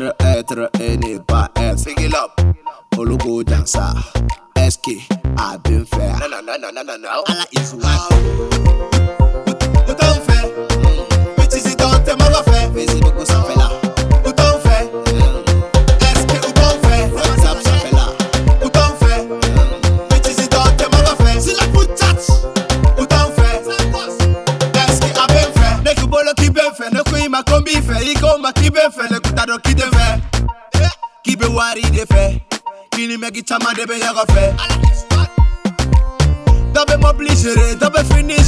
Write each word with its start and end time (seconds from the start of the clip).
Être, 0.00 0.16
être 0.22 0.70
et 0.80 0.96
ne 0.96 1.18
pas 1.18 1.50
être. 1.56 1.86
It 1.98 2.14
up. 2.14 2.40
Ologo 2.96 3.44
dancer. 3.44 3.80
SK, 4.56 5.06
I've 5.36 5.62
been 5.62 5.84
fair. 5.84 6.16
No, 6.20 6.26
no, 6.26 6.40
no, 6.40 6.56
no, 6.56 6.70
no, 6.70 6.82
no, 6.82 6.96
no. 6.96 7.22
Allah 7.28 7.44
is 7.52 7.74
one. 7.74 7.82
Où 9.46 9.92
t'en 9.92 10.14
fais 10.24 10.48
si 11.50 11.76
t'es 11.76 11.84
fait 11.84 12.86
Facebook, 12.86 13.26
ça 13.26 13.42
fait 13.42 13.58
là. 13.58 13.68
Où 14.24 14.32
t'en 14.32 14.58
fais 14.60 14.88
que 15.98 16.10
ça 17.42 17.54
fait 17.62 17.74
si 17.74 17.86
fait 24.96 25.12
que 25.12 25.18
a 25.18 25.26
bien 25.26 25.50
fait? 25.52 25.82
Ne 25.84 25.94
kubolo 25.94 26.32
qui 26.38 26.48
bien 26.48 26.72
fait? 26.72 26.90
Ne 26.90 27.02
kuima 27.02 27.42
kombi 27.42 27.72
fait? 27.72 28.02
Ikoma 28.12 28.52
qui 28.54 28.70
bien 28.70 28.90
fait? 28.90 29.09
wari 31.60 31.82
de 31.82 32.04
fɛ 32.12 32.40
kini 32.90 33.16
mɛki 33.22 33.42
caman 33.48 33.74
de 33.76 33.84
bɛ 33.84 33.96
yaga 34.00 34.24
fɛ 34.32 34.44
dɔ 36.74 36.82
bɛ 36.88 36.94
mɔbili 37.02 37.34
sere 37.36 37.74
dɔ 37.80 37.88
bɛ 37.94 38.00
fini 38.08 38.39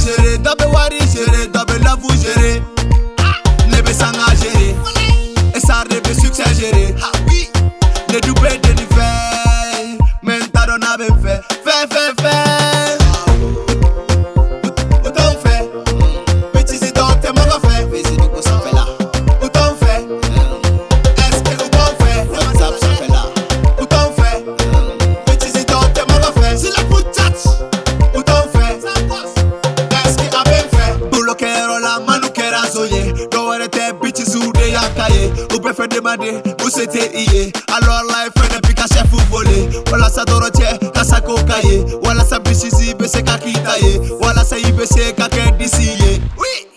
tɛ 34.13 34.53
de 34.53 34.69
y'a 34.71 34.81
ka 34.95 35.07
ye 35.13 35.27
u 35.53 35.59
bɛɛ 35.59 35.73
fɛ 35.73 35.87
demande 35.89 36.41
ko 36.61 36.69
se 36.69 36.85
tɛ 36.85 37.01
i 37.13 37.25
ye 37.33 37.51
alors 37.73 38.03
la 38.11 38.23
ye 38.25 38.29
fɛnɛ 38.29 38.61
bi 38.67 38.73
ka 38.73 38.85
sɛfu 38.85 39.17
vole 39.29 39.69
walasa 39.91 40.23
dɔrɔn 40.25 40.51
cɛ 40.51 40.93
ka 40.93 41.03
sago 41.03 41.35
ka 41.47 41.57
ye 41.63 41.83
walasa 42.03 42.39
bisisi 42.39 42.93
bɛ 42.93 43.07
se 43.07 43.21
ka 43.23 43.37
k'i 43.37 43.53
ta 43.53 43.75
ye 43.77 43.97
walasa 44.21 44.57
i 44.57 44.71
bɛ 44.71 44.85
se 44.85 45.13
ka 45.13 45.27
kɛ 45.27 45.57
disi 45.57 45.83
ye 46.01 46.21
Oui. 46.37 46.67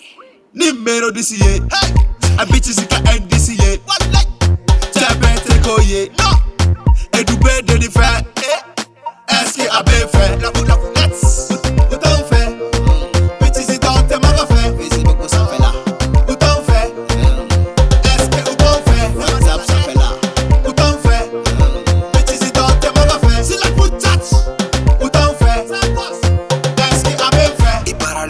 ni 0.55 0.73
mero 0.73 1.11
disi 1.11 1.37
ye 1.39 1.61
hey. 1.73 1.93
a 2.39 2.47
bitisi 2.47 2.89
ka 2.89 2.97
ɛn 3.13 3.29
disi 3.29 3.53
ye 3.61 3.79
cɛ 4.95 5.07
bɛɛ 5.21 5.37
tɛ 5.47 5.63
k'o 5.63 5.81
ye 5.89 6.07
edu 6.09 6.26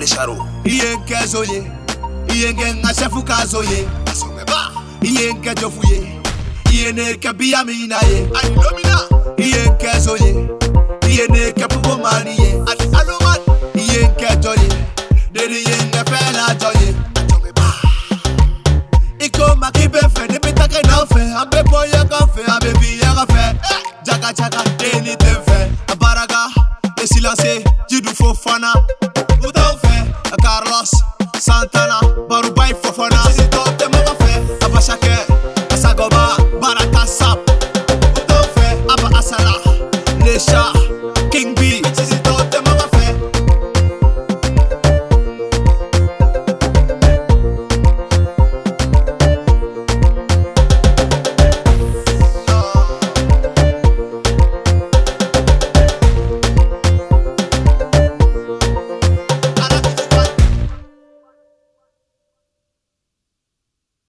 charo 0.07 0.37
iye 0.65 0.97
nke 0.97 1.27
zoye 1.27 1.63
iye 2.35 2.53
nke 2.53 2.75
ngachafuka 2.75 3.47
zoye. 3.47 3.89
Asomeba 4.13 4.71
iye 5.03 5.33
nke 5.33 5.55
jofuye 5.55 6.21
iye 6.73 6.93
na-eke 6.93 7.33
biya 7.33 7.61
m 7.65 7.69
inaye 7.71 8.29
ayidomina 8.35 9.01
iye 9.37 9.67
nke 9.71 10.01
zoye 10.01 10.49
iye 11.11 11.27
na-eke 11.29 11.67
pugo 11.69 11.97
maniye 11.99 12.53
alụman 12.99 13.41
iye 13.75 14.09
nke 14.09 14.37
joye 14.37 14.69
dere 15.33 15.59
iye 15.61 15.77
nnefe 15.77 16.33
na 16.33 16.55
joye. 16.55 16.95
Asomeba 17.27 17.73
iko 19.19 19.57
maka 19.57 19.81
ibe 19.85 19.99
fe 20.01 20.27
nebitake 20.33 20.83
na 20.87 21.01
ofe. 21.03 21.23
Abepe 21.41 21.77
onye 21.77 22.05
gọfe 22.09 22.43
abebi 22.53 23.01
ya 23.01 23.15
gọfe 23.15 23.39
eh! 23.41 23.83
chaka 24.05 24.33
chaka 24.33 24.63
denite 24.79 25.27
mfe 25.27 25.71
abaraga 25.93 26.49
esilase 27.03 27.65
jidu 27.89 28.11
fofana. 28.15 28.73